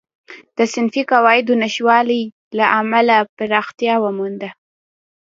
د 0.57 0.59
صنفي 0.73 1.01
قواعدو 1.11 1.53
نشتوالي 1.63 2.23
له 2.57 2.65
امله 2.79 3.17
پراختیا 3.37 3.95
ومونده. 4.03 4.49